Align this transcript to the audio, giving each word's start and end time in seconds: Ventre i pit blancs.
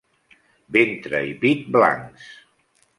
Ventre 0.79 1.21
i 1.35 1.37
pit 1.47 1.63
blancs. 1.77 2.37